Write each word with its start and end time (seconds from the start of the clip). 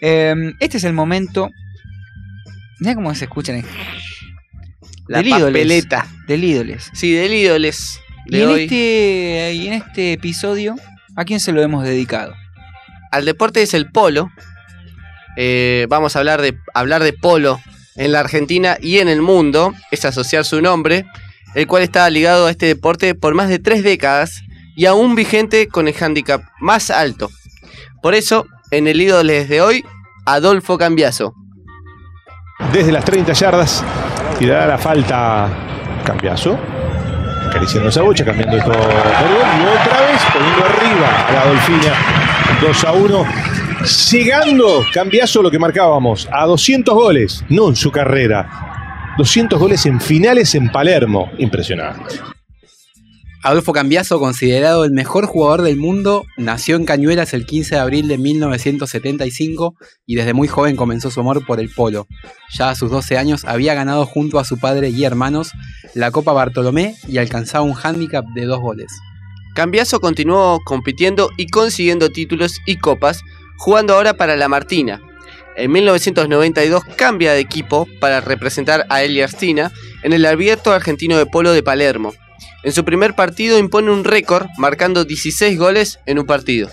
Em, 0.00 0.54
este 0.60 0.78
es 0.78 0.84
el 0.84 0.92
momento. 0.92 1.50
Mira 2.78 2.94
cómo 2.94 3.14
se 3.14 3.24
escuchan. 3.24 3.56
en- 3.56 3.66
La 5.08 5.18
Del 5.18 5.28
ídoles. 5.28 5.44
papeleta. 5.46 6.06
Del 6.28 6.44
ídoles. 6.44 6.90
Sí, 6.94 7.12
del 7.12 7.32
ídoles 7.34 8.00
Y 8.26 8.40
en, 8.40 8.48
hoy. 8.48 8.62
este, 8.62 9.52
y 9.54 9.66
en 9.66 9.72
este 9.74 10.12
episodio, 10.12 10.76
¿a 11.16 11.24
quién 11.24 11.40
se 11.40 11.52
lo 11.52 11.62
hemos 11.62 11.82
dedicado? 11.84 12.32
Al 13.10 13.24
deporte 13.24 13.60
es 13.62 13.74
el 13.74 13.90
polo. 13.90 14.30
Eh, 15.36 15.86
vamos 15.88 16.14
a 16.14 16.20
hablar 16.20 16.40
de, 16.42 16.56
hablar 16.74 17.02
de 17.02 17.12
polo 17.12 17.60
en 17.96 18.12
la 18.12 18.20
Argentina 18.20 18.78
y 18.80 18.98
en 18.98 19.08
el 19.08 19.20
mundo. 19.20 19.74
Es 19.90 20.04
asociar 20.04 20.44
su 20.44 20.62
nombre, 20.62 21.06
el 21.56 21.66
cual 21.66 21.82
está 21.82 22.08
ligado 22.08 22.46
a 22.46 22.50
este 22.52 22.66
deporte 22.66 23.14
por 23.16 23.34
más 23.34 23.48
de 23.48 23.58
tres 23.58 23.82
décadas 23.82 24.42
y 24.76 24.86
aún 24.86 25.16
vigente 25.16 25.66
con 25.66 25.88
el 25.88 25.94
handicap 26.00 26.40
más 26.60 26.90
alto. 26.90 27.30
Por 28.00 28.14
eso, 28.14 28.46
en 28.70 28.86
el 28.86 29.00
ídoles 29.00 29.48
de 29.48 29.60
hoy, 29.60 29.84
Adolfo 30.26 30.78
Cambiaso. 30.78 31.34
desde 32.72 32.92
las 32.92 33.04
30 33.04 33.32
yardas 33.32 33.84
tirará 34.38 34.66
la 34.66 34.78
falta 34.78 35.48
Cambiaso. 36.04 36.58
Acariciando 37.48 37.88
esa 37.88 38.02
bocha, 38.02 38.24
cambiando 38.24 38.56
esto. 38.56 38.70
Y 38.70 38.74
otra 38.74 40.00
vez 40.02 40.22
poniendo 40.32 40.64
arriba 40.64 41.26
a 41.26 41.32
la 41.32 41.46
Dolfina 41.46 41.94
2 42.60 42.84
a 42.84 42.92
1. 42.92 43.24
Llegando 44.12 44.84
Cambiaso 44.92 45.42
lo 45.42 45.50
que 45.50 45.58
marcábamos, 45.58 46.28
a 46.30 46.46
200 46.46 46.94
goles, 46.94 47.44
no 47.48 47.68
en 47.68 47.76
su 47.76 47.90
carrera. 47.90 49.14
200 49.18 49.58
goles 49.58 49.84
en 49.86 50.00
finales 50.00 50.54
en 50.54 50.70
Palermo. 50.70 51.30
Impresionante. 51.38 52.20
Adolfo 53.42 53.72
Cambiaso, 53.72 54.20
considerado 54.20 54.84
el 54.84 54.90
mejor 54.90 55.24
jugador 55.24 55.62
del 55.62 55.78
mundo, 55.78 56.26
nació 56.36 56.76
en 56.76 56.84
Cañuelas 56.84 57.32
el 57.32 57.46
15 57.46 57.76
de 57.76 57.80
abril 57.80 58.06
de 58.06 58.18
1975 58.18 59.76
y 60.04 60.16
desde 60.16 60.34
muy 60.34 60.46
joven 60.46 60.76
comenzó 60.76 61.10
su 61.10 61.20
amor 61.20 61.46
por 61.46 61.58
el 61.58 61.70
polo. 61.70 62.06
Ya 62.52 62.68
a 62.68 62.74
sus 62.74 62.90
12 62.90 63.16
años 63.16 63.46
había 63.46 63.72
ganado 63.72 64.04
junto 64.04 64.38
a 64.38 64.44
su 64.44 64.58
padre 64.58 64.90
y 64.90 65.04
hermanos 65.04 65.52
la 65.94 66.10
Copa 66.10 66.34
Bartolomé 66.34 66.96
y 67.08 67.16
alcanzaba 67.16 67.64
un 67.64 67.72
hándicap 67.72 68.26
de 68.34 68.44
dos 68.44 68.60
goles. 68.60 68.92
Cambiaso 69.54 70.00
continuó 70.00 70.60
compitiendo 70.62 71.30
y 71.38 71.46
consiguiendo 71.46 72.10
títulos 72.10 72.60
y 72.66 72.76
copas, 72.76 73.22
jugando 73.56 73.94
ahora 73.94 74.18
para 74.18 74.36
la 74.36 74.48
Martina. 74.48 75.00
En 75.56 75.72
1992 75.72 76.84
cambia 76.94 77.32
de 77.32 77.40
equipo 77.40 77.88
para 78.00 78.20
representar 78.20 78.84
a 78.90 79.02
Elia 79.02 79.24
Arstina 79.24 79.72
en 80.02 80.12
el 80.12 80.26
Abierto 80.26 80.72
Argentino 80.72 81.16
de 81.16 81.24
Polo 81.24 81.52
de 81.52 81.62
Palermo. 81.62 82.12
En 82.62 82.72
su 82.72 82.84
primer 82.84 83.14
partido 83.14 83.58
impone 83.58 83.90
un 83.90 84.04
récord, 84.04 84.46
marcando 84.58 85.04
16 85.04 85.58
goles 85.58 85.98
en 86.06 86.18
un 86.18 86.26
partido. 86.26 86.68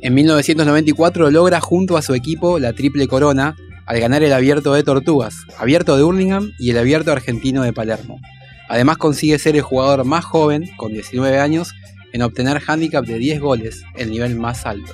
En 0.00 0.14
1994 0.14 1.30
logra 1.30 1.60
junto 1.60 1.96
a 1.96 2.02
su 2.02 2.14
equipo 2.14 2.58
la 2.58 2.72
triple 2.72 3.08
corona 3.08 3.56
al 3.86 4.00
ganar 4.00 4.22
el 4.22 4.32
abierto 4.32 4.74
de 4.74 4.82
Tortugas, 4.82 5.34
abierto 5.58 5.96
de 5.96 6.04
Hurlingham 6.04 6.52
y 6.58 6.70
el 6.70 6.78
abierto 6.78 7.10
argentino 7.10 7.62
de 7.62 7.72
Palermo. 7.72 8.20
Además 8.68 8.98
consigue 8.98 9.38
ser 9.38 9.56
el 9.56 9.62
jugador 9.62 10.04
más 10.04 10.24
joven, 10.24 10.68
con 10.76 10.92
19 10.92 11.40
años, 11.40 11.72
en 12.12 12.22
obtener 12.22 12.62
handicap 12.66 13.04
de 13.04 13.18
10 13.18 13.40
goles, 13.40 13.82
el 13.96 14.10
nivel 14.10 14.36
más 14.36 14.66
alto. 14.66 14.92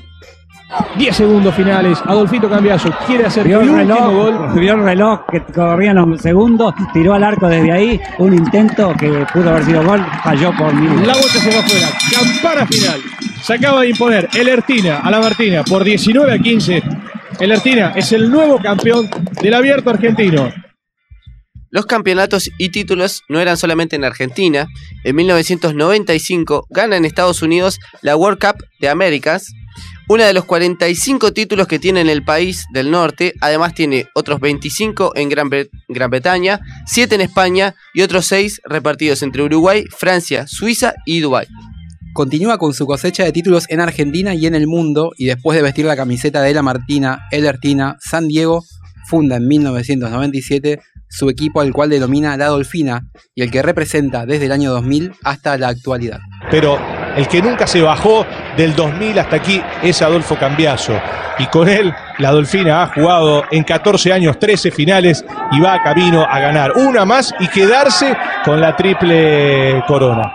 10 0.97 1.17
segundos 1.17 1.55
finales. 1.55 1.99
Adolfito 2.07 2.49
Cambiaso 2.49 2.91
quiere 3.07 3.27
hacer 3.27 3.47
Vio 3.47 3.61
el 3.61 3.69
el 3.69 3.91
último 3.91 3.97
reloj, 3.97 4.13
gol. 4.15 4.61
vio 4.61 4.75
el 4.75 4.83
reloj 4.85 5.21
que 5.31 5.41
corrían 5.53 5.97
los 5.97 6.21
segundos, 6.21 6.75
tiró 6.93 7.15
al 7.15 7.25
arco 7.25 7.49
desde 7.49 7.73
ahí, 7.73 8.01
un 8.19 8.35
intento 8.35 8.93
que 8.99 9.27
pudo 9.33 9.51
haber 9.51 9.65
sido 9.65 9.85
gol, 9.85 10.05
falló 10.23 10.53
por 10.57 10.75
minutos. 10.75 11.07
La 11.07 11.15
bocha 11.15 11.39
se 11.39 11.51
va 11.51 11.61
afuera. 11.61 11.89
Campana 12.13 12.67
final. 12.67 13.01
Se 13.43 13.55
acaba 13.55 13.83
de 13.83 13.91
imponer 13.91 14.29
el 14.35 14.49
Ertina 14.49 14.99
a 14.99 15.11
la 15.11 15.21
Martina 15.21 15.63
por 15.65 15.85
19 15.85 16.33
a 16.33 16.39
15. 16.39 16.83
El 17.41 17.53
Ertina 17.53 17.93
es 17.95 18.13
el 18.13 18.31
nuevo 18.31 18.59
campeón 18.59 19.09
del 19.43 19.55
abierto 19.55 19.91
argentino. 19.91 20.51
Los 21.71 21.87
campeonatos 21.87 22.51
y 22.57 22.69
títulos 22.69 23.23
no 23.29 23.41
eran 23.41 23.57
solamente 23.57 23.97
en 23.97 24.05
Argentina. 24.05 24.69
En 25.03 25.17
1995 25.17 26.67
gana 26.71 26.97
en 26.97 27.05
Estados 27.05 27.43
Unidos 27.43 27.81
la 28.01 28.17
World 28.17 28.39
Cup 28.39 28.65
de 28.81 28.89
Américas, 28.89 29.53
una 30.09 30.27
de 30.27 30.33
los 30.33 30.45
45 30.45 31.33
títulos 31.33 31.67
que 31.67 31.79
tiene 31.79 32.01
en 32.01 32.09
el 32.09 32.23
país 32.25 32.67
del 32.73 32.91
norte. 32.91 33.33
Además 33.41 33.75
tiene 33.75 34.07
otros 34.15 34.41
25 34.41 35.13
en 35.17 35.29
Gran, 35.29 35.49
Bre- 35.51 35.69
Gran 35.89 36.11
Bretaña, 36.11 36.61
7 36.87 37.15
en 37.15 37.21
España 37.23 37.75
y 37.95 38.03
otros 38.03 38.27
6 38.27 38.61
repartidos 38.65 39.23
entre 39.23 39.43
Uruguay, 39.43 39.85
Francia, 39.97 40.47
Suiza 40.47 40.95
y 41.07 41.21
Dubái. 41.21 41.47
Continúa 42.13 42.59
con 42.59 42.75
su 42.75 42.87
cosecha 42.87 43.25
de 43.25 43.33
títulos 43.33 43.65
en 43.71 43.81
Argentina 43.81 44.35
y 44.35 44.47
en 44.47 44.55
el 44.55 44.67
mundo 44.67 45.11
y 45.17 45.25
después 45.27 45.57
de 45.57 45.63
vestir 45.63 45.85
la 45.87 45.97
camiseta 45.97 46.43
de 46.43 46.55
La 46.55 46.63
Martina, 46.63 47.21
El 47.33 47.45
Ertina, 47.45 47.97
San 48.01 48.29
Diego, 48.29 48.63
funda 49.09 49.37
en 49.37 49.49
1997 49.49 50.81
su 51.09 51.29
equipo 51.29 51.61
al 51.61 51.73
cual 51.73 51.91
denomina 51.91 52.37
La 52.37 52.47
Dolfina 52.49 53.03
y 53.35 53.43
el 53.43 53.51
que 53.51 53.63
representa 53.63 54.27
desde 54.27 54.47
el 54.47 54.53
año 54.53 54.71
2000 54.73 55.13
hasta 55.23 55.57
la 55.59 55.69
actualidad. 55.69 56.19
Pero 56.51 56.79
el 57.17 57.29
que 57.29 57.41
nunca 57.43 57.67
se 57.67 57.81
bajó 57.83 58.27
del 58.57 58.75
2000 58.75 59.19
hasta 59.19 59.37
aquí 59.37 59.63
es 59.83 60.01
Adolfo 60.03 60.37
Cambiaso. 60.37 60.99
Y 61.39 61.47
con 61.47 61.69
él, 61.69 61.93
la 62.19 62.31
Dolfina 62.31 62.83
ha 62.83 62.87
jugado 62.89 63.45
en 63.51 63.65
14 63.65 64.13
años 64.13 64.39
13 64.39 64.71
finales 64.71 65.25
y 65.53 65.61
va 65.61 65.83
camino 65.83 66.23
a 66.23 66.39
ganar 66.39 66.73
una 66.77 67.05
más 67.05 67.35
y 67.41 67.49
quedarse 67.49 68.17
con 68.45 68.61
la 68.61 68.77
triple 68.77 69.83
corona. 69.89 70.33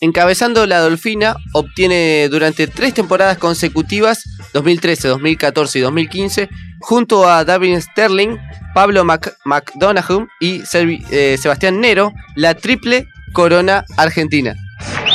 Encabezando 0.00 0.66
la 0.66 0.80
Dolfina, 0.80 1.36
obtiene 1.54 2.28
durante 2.28 2.66
tres 2.66 2.92
temporadas 2.92 3.38
consecutivas, 3.38 4.22
2013, 4.52 5.08
2014 5.08 5.78
y 5.78 5.82
2015, 5.82 6.48
junto 6.80 7.26
a 7.26 7.44
David 7.46 7.80
Sterling, 7.80 8.36
Pablo 8.74 9.04
Mac- 9.04 9.34
McDonough 9.46 10.28
y 10.38 10.62
eh, 11.10 11.36
Sebastián 11.40 11.80
Nero, 11.80 12.12
la 12.34 12.52
triple 12.54 13.08
corona 13.32 13.86
argentina. 13.96 14.54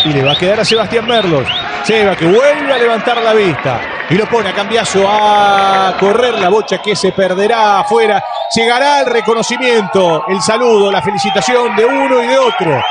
Y 0.03 0.13
le 0.13 0.23
va 0.23 0.31
a 0.31 0.35
quedar 0.35 0.59
a 0.59 0.65
Sebastián 0.65 1.05
Merlos. 1.05 1.47
Seba 1.83 2.15
que 2.15 2.25
vuelve 2.25 2.73
a 2.73 2.77
levantar 2.77 3.21
la 3.21 3.33
vista. 3.33 3.79
Y 4.09 4.15
lo 4.15 4.27
pone 4.27 4.49
a 4.49 4.53
Cambiaso 4.53 5.05
a 5.07 5.95
correr 5.99 6.39
la 6.39 6.49
bocha 6.49 6.81
que 6.81 6.95
se 6.95 7.11
perderá 7.11 7.79
afuera. 7.79 8.23
Llegará 8.53 9.01
el 9.01 9.05
reconocimiento, 9.05 10.25
el 10.27 10.41
saludo, 10.41 10.91
la 10.91 11.01
felicitación 11.01 11.75
de 11.75 11.85
uno 11.85 12.23
y 12.23 12.27
de 12.27 12.37
otro. 12.37 12.83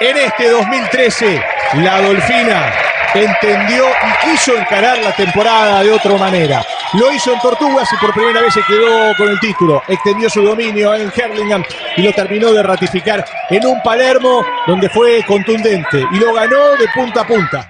En 0.00 0.16
este 0.16 0.48
2013, 0.48 1.42
la 1.74 2.00
Dolfina 2.00 2.72
entendió 3.12 3.84
y 3.88 4.30
quiso 4.30 4.56
encarar 4.56 4.98
la 4.98 5.12
temporada 5.12 5.82
de 5.82 5.92
otra 5.92 6.16
manera. 6.16 6.62
Lo 6.92 7.12
hizo 7.12 7.32
en 7.32 7.38
Tortugas 7.38 7.88
y 7.92 8.04
por 8.04 8.12
primera 8.12 8.42
vez 8.42 8.52
se 8.52 8.62
quedó 8.66 9.14
con 9.16 9.28
el 9.28 9.38
título. 9.38 9.80
Extendió 9.86 10.28
su 10.28 10.42
dominio 10.42 10.92
en 10.92 11.12
Herlingham 11.14 11.62
y 11.96 12.02
lo 12.02 12.12
terminó 12.12 12.52
de 12.52 12.64
ratificar 12.64 13.24
en 13.48 13.64
un 13.64 13.80
Palermo 13.80 14.44
donde 14.66 14.88
fue 14.88 15.22
contundente 15.24 16.04
y 16.10 16.16
lo 16.18 16.34
ganó 16.34 16.76
de 16.76 16.88
punta 16.92 17.20
a 17.20 17.26
punta. 17.28 17.68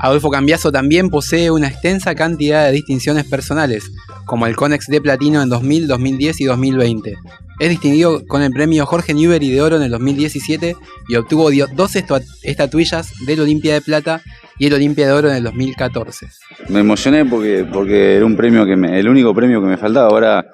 Adolfo 0.00 0.28
Cambiaso 0.30 0.70
también 0.70 1.08
posee 1.08 1.50
una 1.50 1.68
extensa 1.68 2.14
cantidad 2.14 2.66
de 2.66 2.72
distinciones 2.72 3.24
personales, 3.24 3.90
como 4.26 4.46
el 4.46 4.54
Conex 4.56 4.86
de 4.88 5.00
Platino 5.00 5.40
en 5.40 5.48
2000, 5.48 5.86
2010 5.86 6.40
y 6.42 6.44
2020. 6.44 7.14
Es 7.58 7.70
distinguido 7.70 8.26
con 8.26 8.42
el 8.42 8.50
premio 8.50 8.84
Jorge 8.84 9.14
Newbery 9.14 9.50
de 9.50 9.62
Oro 9.62 9.76
en 9.76 9.82
el 9.82 9.92
2017 9.92 10.76
y 11.08 11.14
obtuvo 11.14 11.50
dos 11.72 11.96
estatuillas 12.42 13.12
del 13.24 13.40
Olimpia 13.40 13.74
de 13.74 13.80
Plata 13.80 14.20
y 14.58 14.66
el 14.66 14.74
Olimpia 14.74 15.06
de 15.06 15.12
Oro 15.12 15.30
en 15.30 15.36
el 15.36 15.44
2014. 15.44 16.26
Me 16.68 16.80
emocioné 16.80 17.24
porque, 17.24 17.66
porque 17.70 18.16
era 18.16 18.26
un 18.26 18.36
premio 18.36 18.64
que 18.66 18.76
me, 18.76 18.98
el 18.98 19.08
único 19.08 19.34
premio 19.34 19.60
que 19.60 19.66
me 19.66 19.76
faltaba. 19.76 20.08
Ahora, 20.08 20.52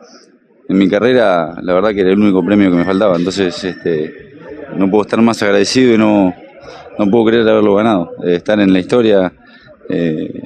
en 0.69 0.79
mi 0.79 0.89
carrera, 0.89 1.57
la 1.63 1.75
verdad 1.75 1.91
que 1.91 2.01
era 2.01 2.11
el 2.11 2.19
único 2.19 2.45
premio 2.45 2.71
que 2.71 2.77
me 2.77 2.85
faltaba. 2.85 3.17
Entonces, 3.17 3.65
este, 3.65 4.35
no 4.77 4.91
puedo 4.91 5.03
estar 5.03 5.21
más 5.23 5.43
agradecido 5.43 5.95
y 5.95 5.99
no, 5.99 6.35
no 6.99 7.11
puedo 7.11 7.27
creer 7.27 7.49
haberlo 7.49 7.75
ganado. 7.75 8.13
Eh, 8.25 8.37
estar 8.37 8.61
en 8.61 8.73
la 8.73 8.79
historia 8.79 9.33
eh, 9.89 10.43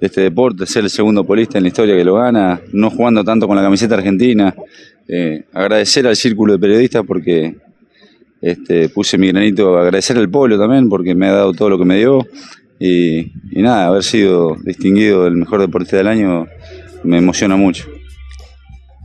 de 0.00 0.06
este 0.06 0.20
deporte, 0.20 0.66
ser 0.66 0.84
el 0.84 0.90
segundo 0.90 1.24
polista 1.24 1.58
en 1.58 1.64
la 1.64 1.68
historia 1.68 1.96
que 1.96 2.04
lo 2.04 2.14
gana, 2.14 2.60
no 2.72 2.90
jugando 2.90 3.24
tanto 3.24 3.46
con 3.46 3.56
la 3.56 3.62
camiseta 3.62 3.94
argentina. 3.94 4.54
Eh, 5.08 5.44
agradecer 5.52 6.06
al 6.06 6.16
círculo 6.16 6.54
de 6.54 6.58
periodistas 6.58 7.04
porque 7.06 7.56
este, 8.42 8.88
puse 8.88 9.16
mi 9.16 9.28
granito, 9.28 9.78
agradecer 9.78 10.18
al 10.18 10.28
pueblo 10.28 10.58
también 10.58 10.88
porque 10.88 11.14
me 11.14 11.28
ha 11.28 11.32
dado 11.32 11.52
todo 11.52 11.70
lo 11.70 11.78
que 11.78 11.84
me 11.84 11.96
dio. 11.96 12.26
Y, 12.78 13.32
nada, 13.52 13.86
haber 13.86 14.02
sido 14.02 14.56
distinguido 14.62 15.26
el 15.26 15.36
mejor 15.36 15.60
deportista 15.60 15.96
del 15.96 16.08
año 16.08 16.46
me 17.04 17.18
emociona 17.18 17.56
mucho. 17.56 17.88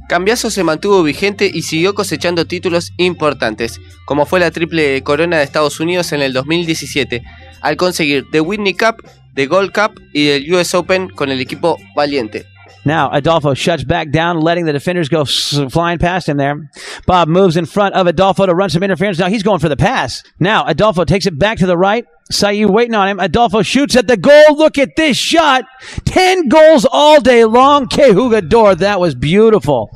Cambiaso 0.10 0.50
se 0.50 0.66
mantuvo 0.66 1.04
vigente 1.04 1.50
y 1.54 1.62
siguió 1.62 1.94
cosechando 1.94 2.46
títulos 2.46 2.92
importantes, 2.98 3.80
como 4.06 4.26
fue 4.26 4.42
la 4.42 4.52
triple 4.52 5.02
corona 5.04 5.38
de 5.38 5.44
Estados 5.44 5.80
Unidos 5.80 6.12
en 6.12 6.22
el 6.22 6.34
2017, 6.34 7.24
al 7.62 7.78
conseguir 7.78 8.26
The 8.30 8.42
Whitney 8.42 8.74
Cup, 8.74 9.08
The 9.36 9.48
Gold 9.48 9.72
Cup 9.72 10.02
y 10.14 10.28
el 10.28 10.54
US 10.54 10.74
Open 10.76 11.08
con 11.08 11.32
el 11.32 11.40
equipo 11.40 11.78
Valiente. 11.96 12.51
Now, 12.84 13.12
Adolfo 13.12 13.54
shuts 13.54 13.84
back 13.84 14.12
down, 14.12 14.40
letting 14.42 14.66
the 14.66 14.74
defenders 14.74 15.08
go 15.08 15.24
flying 15.26 16.00
past 16.00 16.28
him 16.28 16.38
there. 16.38 16.70
Bob 17.06 17.28
moves 17.28 17.56
in 17.56 17.66
front 17.66 17.94
of 17.94 18.08
Adolfo 18.08 18.48
to 18.48 18.56
run 18.56 18.70
some 18.70 18.82
interference. 18.82 19.20
Now 19.20 19.30
he's 19.30 19.44
going 19.44 19.60
for 19.60 19.70
the 19.70 19.78
pass. 19.78 20.24
Now, 20.40 20.66
Adolfo 20.66 21.06
takes 21.06 21.28
it 21.28 21.38
back 21.38 21.60
to 21.60 21.68
the 21.68 21.78
right. 21.78 22.06
Sayu 22.32 22.70
waiting 22.70 22.96
on 22.96 23.08
him. 23.08 23.20
Adolfo 23.20 23.62
shoots 23.62 23.96
at 23.96 24.08
the 24.08 24.18
goal. 24.18 24.58
Look 24.58 24.78
at 24.80 24.96
this 24.96 25.18
shot. 25.18 25.66
10 26.06 26.48
goals 26.48 26.88
all 26.92 27.22
day 27.22 27.46
long. 27.46 27.88
Que 27.88 28.14
jugador. 28.14 28.78
That 28.80 29.00
was 29.00 29.16
beautiful. 29.16 29.90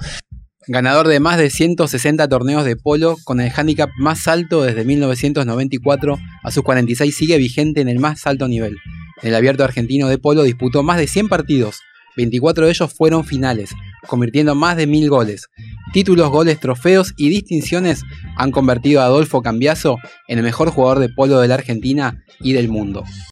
Ganador 0.67 1.07
de 1.07 1.19
más 1.19 1.37
de 1.37 1.51
160 1.51 2.27
torneos 2.27 2.65
de 2.65 2.75
polo, 2.75 3.17
con 3.23 3.39
el 3.39 3.51
handicap 3.55 3.89
más 3.99 4.27
alto 4.27 4.63
desde 4.63 4.83
1994 4.83 6.17
a 6.43 6.51
sus 6.51 6.63
46 6.63 7.15
sigue 7.15 7.37
vigente 7.37 7.81
en 7.81 7.89
el 7.89 7.99
más 7.99 8.25
alto 8.25 8.47
nivel. 8.47 8.75
En 9.21 9.29
el 9.29 9.35
abierto 9.35 9.63
argentino 9.63 10.07
de 10.07 10.17
polo 10.17 10.41
disputó 10.41 10.81
más 10.81 10.97
de 10.97 11.05
100 11.05 11.29
partidos, 11.29 11.81
24 12.17 12.65
de 12.65 12.71
ellos 12.71 12.93
fueron 12.93 13.25
finales, 13.25 13.71
convirtiendo 14.07 14.55
más 14.55 14.77
de 14.77 14.87
1000 14.87 15.09
goles. 15.09 15.49
Títulos, 15.93 16.29
goles, 16.29 16.59
trofeos 16.59 17.13
y 17.17 17.29
distinciones 17.29 18.03
han 18.37 18.51
convertido 18.51 19.01
a 19.01 19.05
Adolfo 19.05 19.41
Cambiaso 19.41 19.97
en 20.27 20.39
el 20.39 20.43
mejor 20.43 20.69
jugador 20.69 20.99
de 20.99 21.09
polo 21.09 21.39
de 21.39 21.47
la 21.47 21.55
Argentina 21.55 22.23
y 22.39 22.53
del 22.53 22.69
mundo. 22.69 23.03